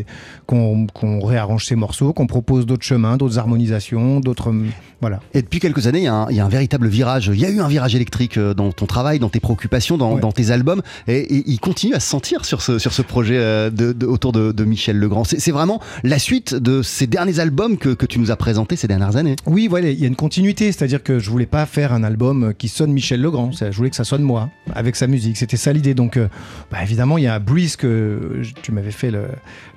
[0.47, 0.87] qu'on
[1.23, 4.53] réarrange ses morceaux, qu'on propose d'autres chemins, d'autres harmonisations, d'autres,
[5.01, 5.19] voilà.
[5.33, 7.29] Et depuis quelques années, il y, a un- il y a un véritable virage.
[7.33, 10.15] Il y a eu un virage électrique euh, dans ton travail, dans tes préoccupations, dans,
[10.15, 10.21] Ouais.
[10.21, 10.81] dans tes albums.
[11.07, 14.31] Et, il continue à se sentir sur ce, sur ce projet euh, de, de- autour
[14.31, 15.23] de, de Michel Legrand.
[15.23, 18.87] C'est vraiment la suite de ces derniers albums que, que tu nous as présentés ces
[18.87, 19.35] dernières années.
[19.45, 22.53] Oui, voilà, il y a une continuité, c'est-à-dire que je voulais pas faire un album
[22.57, 25.73] qui sonne Michel Legrand, je voulais que ça sonne moi, avec sa musique, c'était ça
[25.73, 25.93] l'idée.
[25.93, 26.27] Donc, euh,
[26.71, 29.11] bah, évidemment, il y a Breeze que tu m'avais fait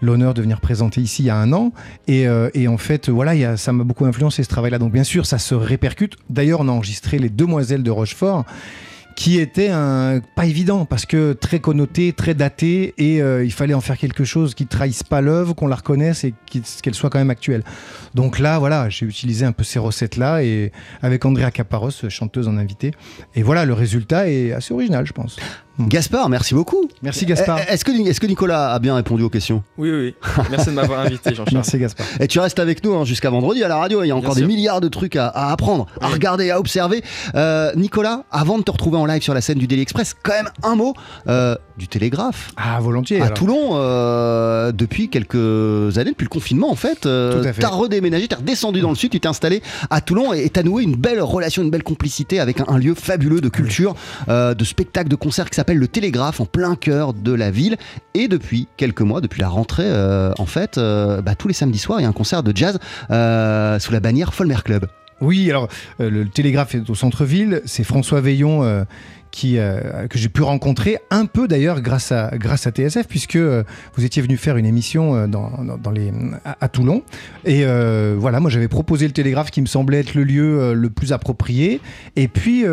[0.03, 1.73] l'honneur de venir présenter ici il y a un an,
[2.07, 4.79] et, euh, en fait, voilà, ça m'a beaucoup influencé ce travail-là.
[4.79, 6.17] Donc, bien sûr, ça se répercute.
[6.31, 8.45] D'ailleurs, on a enregistré Les Demoiselles de Rochefort
[9.19, 13.75] qui était un, pas évident parce que très connoté, très daté et euh, il fallait
[13.75, 17.19] en faire quelque chose qui trahisse pas l'œuvre, qu'on la reconnaisse et qu'elle soit quand
[17.19, 17.65] même actuelle.
[18.15, 20.71] Donc là, voilà, j'ai utilisé un peu ces recettes-là et
[21.03, 22.93] avec Andrea Caparros, chanteuse en invité.
[23.35, 25.37] Et voilà, le résultat est assez original, je pense.
[25.79, 26.89] Gaspard, merci beaucoup.
[27.03, 27.61] Merci Gaspard.
[27.69, 29.63] Eh, Est-ce que, est que Nicolas a bien répondu aux questions?
[29.77, 30.43] Oui, oui, oui.
[30.51, 31.49] Merci de m'avoir invité, Jean-Charles.
[31.55, 32.07] Merci Gaspard.
[32.21, 34.03] Et tu restes avec nous hein, jusqu'à vendredi à la radio.
[34.03, 34.57] Il y a encore Bien des sûr.
[34.57, 37.03] milliards de trucs à, à apprendre, à regarder, à observer.
[37.35, 40.33] Euh, Nicolas, avant de te retrouver en live sur la scène du Daily Express, quand
[40.33, 40.95] même un mot
[41.29, 42.53] euh, du Télégraphe.
[42.57, 43.21] Ah, volontiers.
[43.21, 43.39] à alors.
[43.39, 47.61] Toulon, euh, depuis quelques années, depuis le confinement en fait, euh, fait.
[47.61, 50.63] t'as redéménagé, t'es redescendu dans le sud, tu t'es installé à Toulon et et t'as
[50.63, 53.95] noué une belle relation, une belle complicité avec un, un lieu fabuleux de culture,
[54.31, 57.77] euh, de spectacle, de concert qui s'appelle le Télégraphe en plein cœur de la ville.
[58.15, 62.01] Et depuis quelques mois, depuis la rentrée, euh, en fait, bah, tous les samedis soirs,
[62.01, 64.87] il y a un concert de jazz sous la bannière Folmer Club.
[65.21, 65.69] Oui, alors
[66.01, 67.63] euh, le Télégraphe est au centre-ville.
[67.65, 68.85] C'est François Veillon euh,
[69.45, 73.63] euh, que j'ai pu rencontrer un peu d'ailleurs grâce à, TSF, puisque euh,
[73.95, 75.27] vous étiez venu faire une émission euh,
[76.61, 77.03] à, Toulon.
[77.45, 77.65] Et
[78.17, 81.81] voilà, moi j'avais proposé le Télégraphe qui me semblait être le lieu le plus approprié.
[82.17, 82.65] Et puis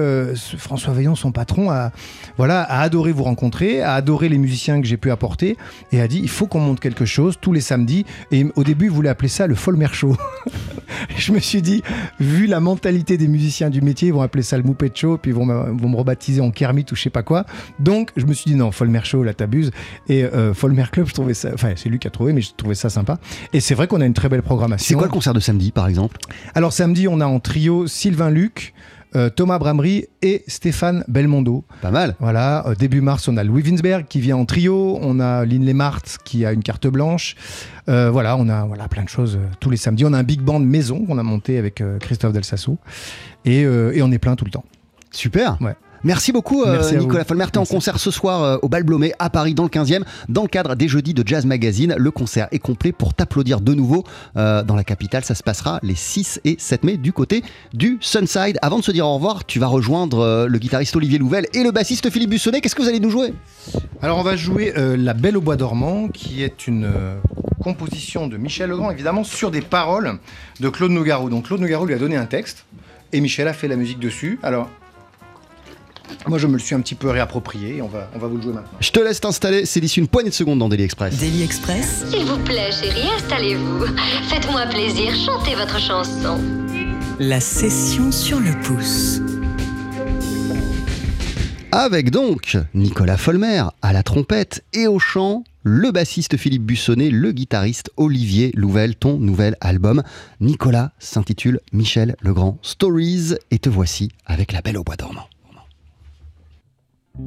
[0.57, 1.91] François Veillon, son patron, a,
[2.37, 5.57] voilà, a adoré vous rencontrer, a adoré les musiciens que j'ai pu apporter
[5.91, 8.05] et a dit il faut qu'on monte quelque chose tous les samedis.
[8.31, 10.17] Et au début, il voulait appeler ça le Folmer Show.
[11.17, 11.83] je me suis dit,
[12.19, 15.31] vu la mentalité des musiciens du métier, ils vont appeler ça le Moupet Show, puis
[15.31, 17.45] ils vont, vont me rebaptiser en Kermit ou je sais pas quoi.
[17.79, 19.71] Donc, je me suis dit, non, Folmer Show, là, t'abuses.
[20.07, 22.51] Et euh, Folmer Club, je trouvais ça, enfin, c'est lui qui a trouvé, mais je
[22.55, 23.17] trouvais ça sympa.
[23.53, 24.87] Et c'est vrai qu'on a une très belle programmation.
[24.87, 26.17] C'est quoi le concert de samedi par exemple?
[26.53, 28.73] Alors, samedi, on a en trio Sylvain Luc.
[29.15, 31.63] euh, Thomas Bramery et Stéphane Belmondo.
[31.81, 32.15] Pas mal.
[32.19, 35.65] Voilà, euh, début mars, on a Louis Winsberg qui vient en trio, on a Lynn
[35.65, 37.35] Lemart qui a une carte blanche.
[37.87, 40.05] Euh, voilà, on a voilà, plein de choses tous les samedis.
[40.05, 42.77] On a un big band maison qu'on a monté avec euh, Christophe Delsasso.
[43.45, 44.65] Et, euh, et on est plein tout le temps.
[45.11, 45.57] Super.
[45.61, 45.75] Ouais.
[46.05, 47.25] Merci beaucoup euh, Merci Nicolas.
[47.25, 47.45] Folmer.
[47.57, 50.47] En concert ce soir euh, au Bal Blomet à Paris dans le 15e dans le
[50.47, 51.95] cadre des jeudis de Jazz Magazine.
[51.97, 54.03] Le concert est complet pour t'applaudir de nouveau
[54.37, 55.25] euh, dans la capitale.
[55.25, 58.57] Ça se passera les 6 et 7 mai du côté du Sunside.
[58.61, 61.71] Avant de se dire au revoir, tu vas rejoindre le guitariste Olivier Louvel et le
[61.71, 62.61] bassiste Philippe Bussonnet.
[62.61, 63.33] Qu'est-ce que vous allez nous jouer?
[64.01, 67.17] Alors on va jouer euh, La Belle au Bois dormant, qui est une euh,
[67.63, 70.19] composition de Michel Legrand, évidemment, sur des paroles
[70.59, 71.29] de Claude Nougaro.
[71.29, 72.65] Donc Claude Nougaro lui a donné un texte,
[73.13, 74.37] et Michel a fait la musique dessus.
[74.43, 74.69] Alors,
[76.27, 78.37] moi je me le suis un petit peu réapproprié, et on va, on va vous
[78.37, 78.77] le jouer maintenant.
[78.79, 79.65] Je te laisse t'installer.
[79.65, 81.17] C'est d'ici une poignée de secondes dans Daily Express.
[81.17, 83.85] Daily Express, S'il vous plaît, chérie, installez-vous.
[84.29, 86.39] Faites-moi plaisir, chantez votre chanson.
[87.19, 89.21] la session sur le pouce.
[91.71, 97.31] Avec donc Nicolas Folmer à la trompette et au chant, le bassiste Philippe Bussonnet, le
[97.31, 100.01] guitariste Olivier Louvel, ton nouvel album.
[100.39, 105.27] Nicolas s'intitule Michel Legrand Stories et te voici avec La Belle au Bois dormant.
[107.17, 107.23] Ma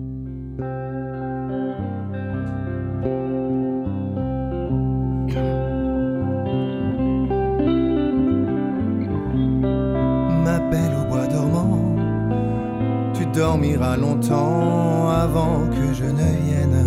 [10.70, 11.96] belle au bois dormant,
[13.14, 16.84] tu dormiras longtemps avant que je ne vienne.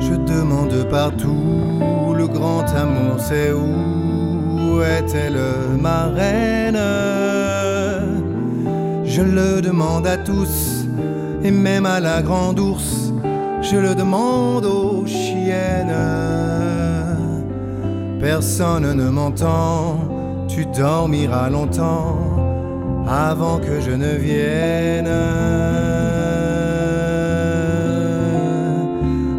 [0.00, 5.40] Je demande partout le grand amour, c'est où est-elle
[5.80, 7.39] ma reine?
[9.10, 10.86] Je le demande à tous
[11.42, 13.12] et même à la grande ours,
[13.60, 15.96] je le demande aux chiennes.
[18.20, 19.98] Personne ne m'entend,
[20.46, 22.20] tu dormiras longtemps
[23.08, 25.10] avant que je ne vienne.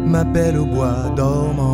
[0.04, 1.71] Ma belle au bois dormant.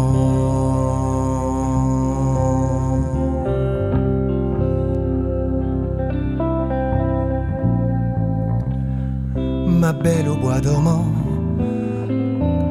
[10.03, 11.07] Belle au bois dormant,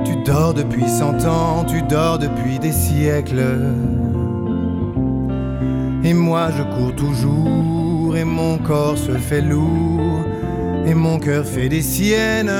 [0.04, 3.44] tu dors depuis cent ans, tu dors depuis des siècles.
[6.04, 10.24] Et moi je cours toujours, et mon corps se fait lourd,
[10.86, 12.52] et mon cœur fait des siennes.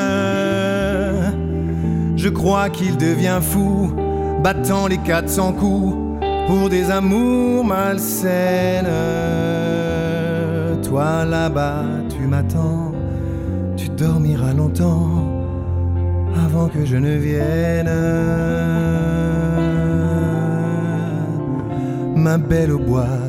[2.18, 3.94] Je crois qu'il devient fou,
[4.44, 5.96] battant les 400 coups
[6.48, 8.88] pour des amours malsaines.
[10.84, 12.87] Toi là-bas, tu m'attends,
[13.98, 15.10] tu dormiras longtemps
[16.46, 17.90] avant que je ne vienne.
[22.16, 23.27] Ma belle au bois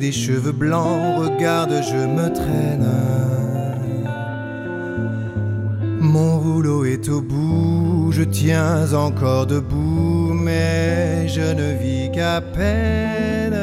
[0.00, 2.88] des cheveux blancs, regarde, je me traîne.
[6.00, 13.60] Mon rouleau est au bout, je tiens encore debout, mais je ne vis qu'à peine.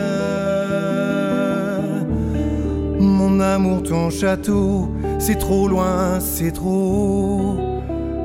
[3.00, 7.58] Mon amour, ton château, c'est trop loin, c'est trop.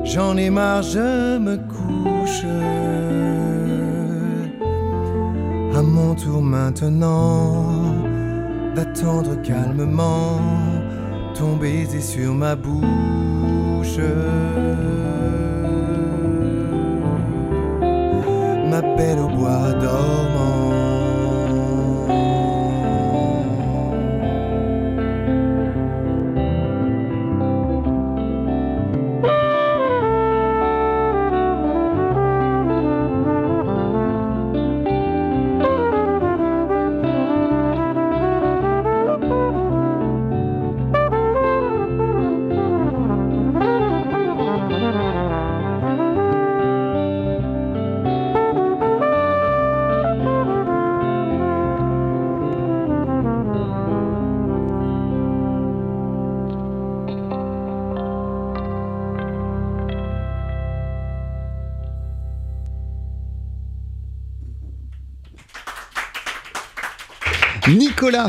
[0.03, 2.45] J'en ai marre, je me couche.
[5.75, 7.72] À mon tour maintenant
[8.75, 10.39] d'attendre calmement
[11.35, 13.99] ton baiser sur ma bouche.
[18.69, 20.22] Ma belle au bois dormant.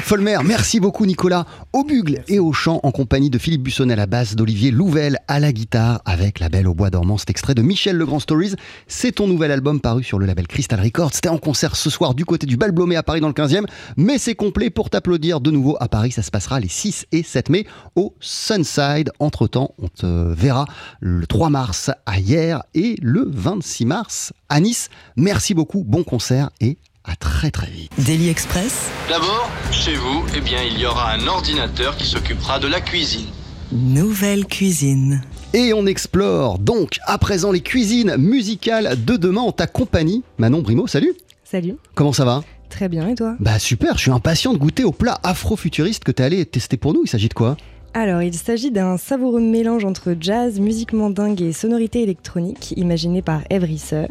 [0.01, 3.97] Folmer, merci beaucoup Nicolas, au bugle et au chant en compagnie de Philippe Bussonnet à
[3.97, 7.55] la basse, d'Olivier Louvel à la guitare avec La Belle au Bois dormant, cet extrait
[7.55, 8.55] de Michel Legrand Stories.
[8.87, 11.13] C'est ton nouvel album paru sur le label Crystal Records.
[11.15, 13.67] C'était en concert ce soir du côté du Bal Blomé à Paris dans le 15e,
[13.97, 16.13] mais c'est complet pour t'applaudir de nouveau à Paris.
[16.13, 19.11] Ça se passera les 6 et 7 mai au Sunside.
[19.19, 20.67] Entre temps, on te verra
[21.01, 24.89] le 3 mars à Hier et le 26 mars à Nice.
[25.17, 27.91] Merci beaucoup, bon concert et à très très vite.
[27.99, 32.67] Daily Express, D'abord, chez vous, eh bien, il y aura un ordinateur qui s'occupera de
[32.67, 33.27] la cuisine.
[33.73, 35.23] nouvelle cuisine.
[35.53, 40.23] Et on explore donc à présent les cuisines musicales de demain en ta compagnie.
[40.39, 41.13] Manon Brimo, salut
[41.45, 42.43] Salut, Comment ça va?
[42.71, 43.37] Très bien et toi?
[43.39, 46.93] Bah super, je suis impatient de goûter au plat afro-futuriste que t'es allé tester pour
[46.95, 47.03] nous.
[47.05, 47.57] Il s'agit de quoi?
[47.97, 53.43] Alors, il s'agit d'un savoureux mélange entre jazz, musique mandingue et sonorité électronique, imaginé par
[53.51, 54.07] Eve Risser.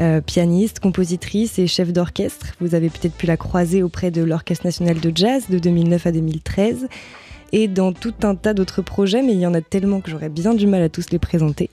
[0.00, 2.54] Euh, pianiste, compositrice et chef d'orchestre.
[2.60, 6.12] Vous avez peut-être pu la croiser auprès de l'Orchestre national de jazz de 2009 à
[6.12, 6.88] 2013
[7.52, 10.30] et dans tout un tas d'autres projets, mais il y en a tellement que j'aurais
[10.30, 11.68] bien du mal à tous les présenter.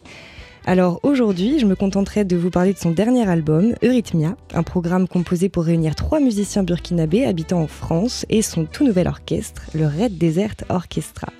[0.65, 5.07] Alors aujourd'hui, je me contenterai de vous parler de son dernier album, Eurythmia, un programme
[5.07, 9.87] composé pour réunir trois musiciens burkinabés habitant en France et son tout nouvel orchestre, le
[9.87, 11.31] Red Desert Orchestra.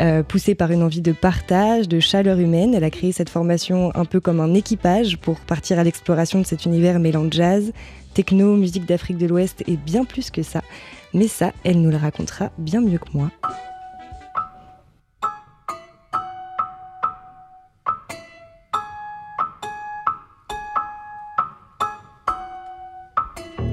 [0.00, 3.90] Euh, poussée par une envie de partage, de chaleur humaine, elle a créé cette formation
[3.96, 7.72] un peu comme un équipage pour partir à l'exploration de cet univers mêlant jazz,
[8.14, 10.62] techno, musique d'Afrique de l'Ouest et bien plus que ça.
[11.14, 13.30] Mais ça, elle nous le racontera bien mieux que moi.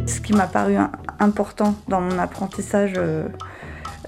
[0.07, 0.75] Ce qui m'a paru
[1.19, 3.27] important dans mon apprentissage euh,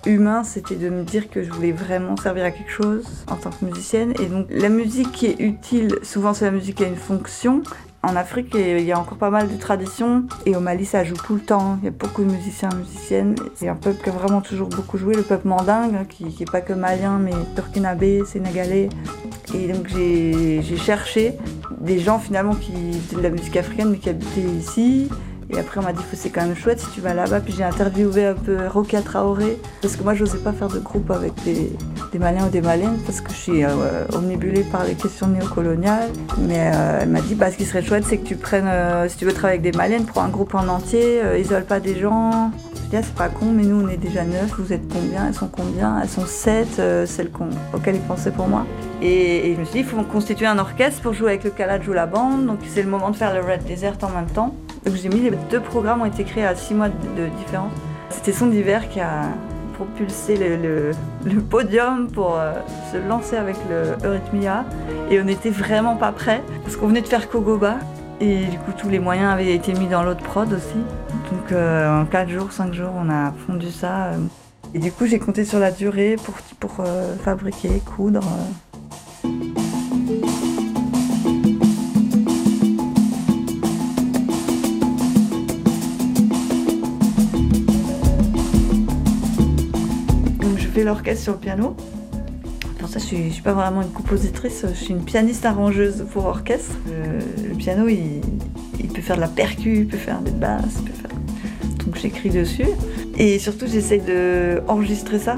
[0.08, 3.50] humain, c'était de me dire que je voulais vraiment servir à quelque chose en tant
[3.50, 4.14] que musicienne.
[4.22, 7.62] Et donc la musique qui est utile, souvent c'est la musique qui a une fonction.
[8.04, 10.24] En Afrique, il y a encore pas mal de traditions.
[10.46, 11.78] Et au Mali, ça joue tout le temps.
[11.82, 13.36] Il y a beaucoup de musiciens et musiciennes.
[13.56, 16.46] C'est un peuple qui a vraiment toujours beaucoup joué, le peuple mandingue, hein, qui n'est
[16.46, 18.88] pas que malien, mais burkinabé, sénégalais.
[19.54, 21.34] Et donc j'ai cherché
[21.82, 22.72] des gens finalement qui
[23.16, 25.10] de la musique africaine, mais qui habitaient ici.
[25.50, 27.40] Et après, on m'a dit c'est quand même chouette si tu vas là-bas.
[27.40, 29.58] Puis j'ai interviewé un peu Rokia Traoré.
[29.82, 31.72] Parce que moi, je n'osais pas faire de groupe avec des,
[32.12, 33.70] des Maliens ou des Maliennes parce que je suis euh,
[34.14, 36.10] omnibulée par les questions néocoloniales.
[36.40, 39.08] Mais euh, elle m'a dit bah, ce qui serait chouette, c'est que tu prennes, euh,
[39.08, 41.98] si tu veux travailler avec des Maliennes, prends un groupe en entier, isole pas des
[41.98, 42.52] gens.
[42.76, 44.54] Je dis, ah, c'est pas con, mais nous, on est déjà neuf.
[44.58, 46.76] Vous êtes combien Elles sont combien Elles sont sept,
[47.06, 47.30] celles
[47.74, 48.66] auxquelles ils pensaient pour moi.
[49.02, 51.52] Et, et je me suis dit, il faut constituer un orchestre pour jouer avec le
[51.52, 52.46] Kalaj ou la bande.
[52.46, 54.56] Donc c'est le moment de faire le Red Desert en même temps.
[54.86, 57.72] Donc j'ai mis les deux programmes ont été créés à six mois de, différence.
[58.10, 59.24] C'était Son d'hiver qui a
[59.74, 62.54] propulsé le, podium pour euh,
[62.92, 64.66] se lancer avec le Eurythmia.
[65.12, 67.78] Et on n'était vraiment pas prêts parce qu'on venait de faire Kogoba.
[68.20, 70.80] Et du coup, tous les moyens avaient été mis dans l'autre prod aussi.
[71.32, 74.12] Donc euh, en 4 jours, 5 jours, on a fondu ça.
[74.74, 78.22] Et du coup, j'ai compté sur la durée pour, pour euh, fabriquer, coudre.
[90.88, 91.76] L'orchestre sur le piano.
[92.80, 96.06] Pour ça, je suis, je suis pas vraiment une compositrice, je suis une pianiste arrangeuse
[96.12, 96.76] pour orchestre.
[96.90, 97.20] Euh,
[97.50, 98.22] le piano, il,
[98.94, 100.82] peut faire de la percu, il peut faire des basses.
[101.86, 102.68] Donc j'écris dessus.
[103.18, 105.38] Et surtout, j'essaye de enregistrer ça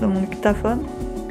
[0.00, 0.80] dans mon dictaphone.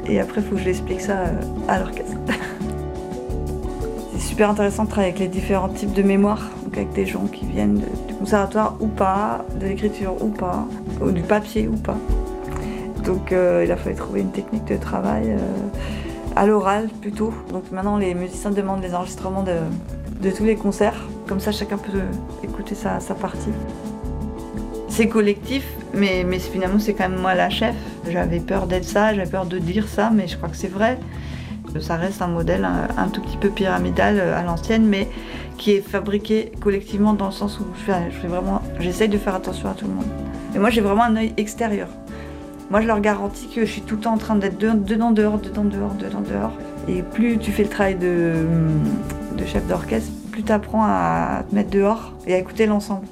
[0.08, 2.16] Et après, il faut que je l'explique ça euh, à l'orchestre.
[4.12, 7.46] C'est super intéressant de travailler avec les différents types de mémoire, avec des gens qui
[7.46, 10.66] viennent du conservatoire ou pas, de l'écriture ou pas,
[11.00, 11.98] ou du papier ou pas.
[13.06, 15.38] Donc euh, il a fallu trouver une technique de travail euh,
[16.34, 17.32] à l'oral plutôt.
[17.50, 21.00] Donc maintenant les musiciens demandent les enregistrements de, tous les concerts.
[21.28, 22.00] Comme ça chacun peut
[22.42, 23.50] écouter sa, partie.
[24.88, 27.76] C'est collectif, mais, finalement c'est quand même moi la chef.
[28.10, 30.98] J'avais peur d'être ça, j'avais peur de dire ça, mais je crois que c'est vrai.
[31.80, 35.08] Ça reste un modèle un, tout petit peu pyramidal euh, à l'ancienne, mais
[35.58, 39.86] qui est fabriqué collectivement dans le sens où je j'essaye de faire attention à tout
[39.86, 40.06] le monde.
[40.54, 41.88] Et moi j'ai vraiment un œil extérieur.
[42.70, 45.12] Moi, je leur garantis que je suis tout le temps en train d'être de- dedans,
[45.12, 46.52] dehors, dedans, dehors, dedans, dehors.
[46.88, 48.34] Et plus tu fais le travail de,
[49.46, 53.06] chef d'orchestre, plus tu apprends à te mettre dehors et à écouter l'ensemble.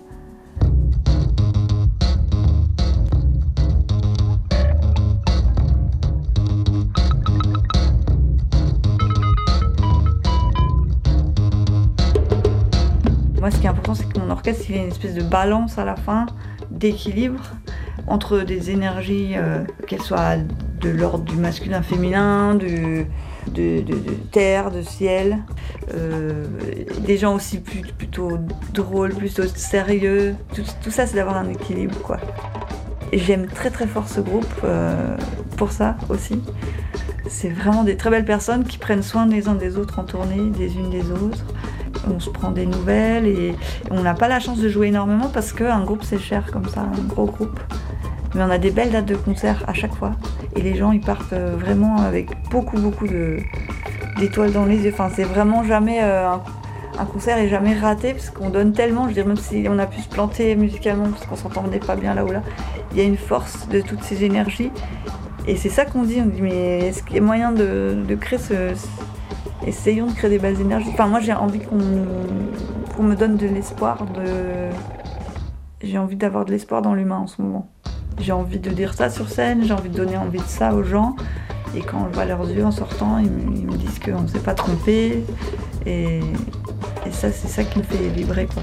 [13.41, 15.77] Moi, ce qui est important, c'est que mon orchestre, il ait une espèce de balance
[15.79, 16.27] à la fin,
[16.71, 17.43] d'équilibre
[18.07, 20.37] entre des énergies, euh, qu'elles soient
[20.81, 23.07] de l'ordre du masculin, féminin, du,
[23.53, 23.83] de,
[24.31, 25.39] terre, de ciel,
[25.95, 26.45] euh,
[27.07, 28.39] des gens aussi plus- plutôt
[28.73, 30.35] drôles, plutôt sérieux.
[30.55, 32.19] Tout, ça, c'est d'avoir un équilibre, quoi.
[33.13, 35.17] J'aime très très fort ce groupe euh,
[35.57, 36.41] pour ça aussi.
[37.29, 40.51] C'est vraiment des très belles personnes qui prennent soin les uns des autres en tournée,
[40.51, 41.45] des unes des autres.
[42.15, 43.55] On se prend des nouvelles et
[43.91, 46.81] on n'a pas la chance de jouer énormément parce qu'un groupe c'est cher comme ça,
[46.83, 47.59] un gros groupe.
[48.35, 50.13] Mais on a des belles dates de concert à chaque fois.
[50.57, 53.07] Et les gens ils partent euh, vraiment avec beaucoup beaucoup
[54.19, 54.91] d'étoiles dans les yeux.
[54.93, 56.29] Enfin c'est vraiment jamais euh,
[56.99, 59.05] un, concert est jamais raté parce qu'on donne tellement.
[59.05, 61.97] Je veux dire même si on a pu se planter musicalement parce qu'on s'entendait pas
[61.97, 62.43] bien là ou là,
[62.93, 64.71] il y a une force de toutes ces énergies.
[65.47, 68.39] Et c'est ça qu'on dit, on dit mais est-ce qu'il y a moyen de, créer
[68.39, 68.75] ce-
[69.67, 70.91] Essayons de créer des belles énergies.
[70.93, 74.71] Enfin moi j'ai envie qu'on me donne de l'espoir, de...
[75.83, 77.71] j'ai envie d'avoir de l'espoir dans l'humain en ce moment.
[78.19, 80.83] J'ai envie de dire ça sur scène, j'ai envie de donner envie de ça aux
[80.83, 81.17] gens.
[81.77, 84.55] Et quand je vois leurs yeux en sortant, ils me, disent qu'on ne s'est pas
[84.55, 85.25] trompé.
[85.87, 88.47] Et, et ça, c'est ça qui me fait vibrer.
[88.47, 88.63] Quoi.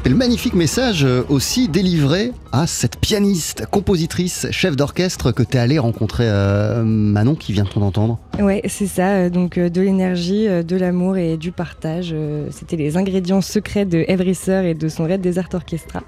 [0.00, 5.30] Le trip et le magnifique message euh, aussi délivré à cette pianiste, compositrice, chef d'orchestre
[5.30, 8.18] que tu es allé rencontrer, euh, Manon, qui vient de d'entendre.
[8.40, 9.08] Ouais, c'est ça.
[9.08, 12.14] euh, Donc de l'énergie, de l'amour et du partage.
[12.50, 16.00] C'était les ingrédients secrets de Evrisser et de son Red Desert Orchestra.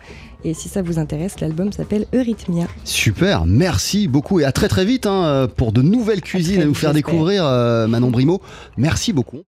[0.45, 2.67] Et si ça vous intéresse, l'album s'appelle Eurythmia.
[2.85, 6.75] Super, merci beaucoup et à très très vite hein, pour de nouvelles cuisines à, nous
[6.75, 8.41] faire découvrir, euh, Manon Brimo.
[8.77, 9.41] Merci beaucoup.